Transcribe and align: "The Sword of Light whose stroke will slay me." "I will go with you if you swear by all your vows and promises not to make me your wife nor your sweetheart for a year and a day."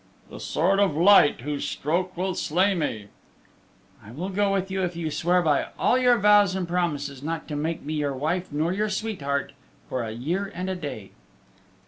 "The 0.31 0.39
Sword 0.39 0.79
of 0.79 0.97
Light 0.97 1.41
whose 1.41 1.63
stroke 1.67 2.17
will 2.17 2.33
slay 2.33 2.73
me." 2.73 3.09
"I 4.03 4.09
will 4.09 4.29
go 4.29 4.51
with 4.53 4.71
you 4.71 4.81
if 4.81 4.95
you 4.95 5.11
swear 5.11 5.43
by 5.43 5.67
all 5.77 5.95
your 5.95 6.17
vows 6.17 6.55
and 6.55 6.67
promises 6.67 7.21
not 7.21 7.47
to 7.49 7.55
make 7.55 7.83
me 7.83 7.93
your 7.93 8.15
wife 8.15 8.51
nor 8.51 8.73
your 8.73 8.89
sweetheart 8.89 9.51
for 9.87 10.01
a 10.03 10.09
year 10.11 10.51
and 10.55 10.71
a 10.71 10.75
day." 10.75 11.11